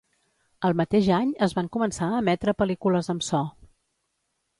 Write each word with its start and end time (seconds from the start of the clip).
Al 0.69 0.75
mateix 0.77 1.09
any 1.17 1.33
es 1.47 1.53
van 1.57 1.69
començar 1.77 2.07
a 2.13 2.21
emetre 2.21 2.55
pel·lícules 2.63 3.11
amb 3.15 3.27
so. 3.29 3.43